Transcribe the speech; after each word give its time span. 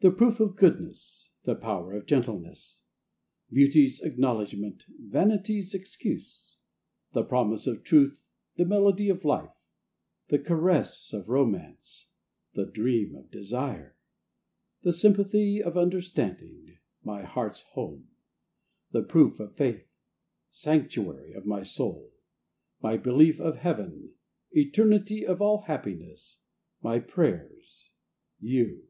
The 0.00 0.10
Proof 0.10 0.38
of 0.38 0.56
Goodness. 0.56 1.32
The 1.44 1.54
Power 1.54 1.94
of 1.96 2.04
Gentleness. 2.04 2.82
Beauty's 3.50 4.02
Acknowledgment. 4.02 4.84
Vanity's 5.00 5.72
Excuse. 5.72 6.58
The 7.14 7.22
Promise 7.24 7.66
of 7.66 7.84
Truth. 7.84 8.22
The 8.56 8.66
Melody 8.66 9.08
of 9.08 9.24
Life. 9.24 9.54
The 10.28 10.40
Caress 10.40 11.14
of 11.14 11.30
Romance. 11.30 12.10
The 12.52 12.66
Dream 12.66 13.14
of 13.14 13.30
Desire. 13.30 13.96
The 14.82 14.92
Sympathy 14.92 15.62
of 15.62 15.74
Understanding. 15.78 16.80
My 17.02 17.22
Heart's 17.22 17.62
Home. 17.72 18.08
The 18.90 19.02
Proof 19.04 19.40
of 19.40 19.56
Faith. 19.56 19.88
Sanctuary 20.50 21.32
of 21.32 21.46
my 21.46 21.62
Soul. 21.62 22.12
My 22.82 22.98
Belief 22.98 23.40
of 23.40 23.56
Heaven. 23.56 24.12
Eternity 24.52 25.24
of 25.24 25.40
all 25.40 25.62
Happiness. 25.62 26.40
My 26.82 26.98
Prayers. 26.98 27.88
You. 28.38 28.88